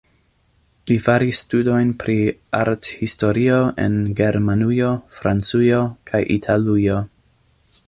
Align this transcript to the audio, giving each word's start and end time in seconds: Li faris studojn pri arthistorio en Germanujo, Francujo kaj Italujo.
Li 0.91 0.95
faris 1.01 1.41
studojn 1.45 1.91
pri 2.03 2.15
arthistorio 2.61 3.59
en 3.85 3.99
Germanujo, 4.21 4.91
Francujo 5.19 5.83
kaj 6.13 6.25
Italujo. 6.39 6.99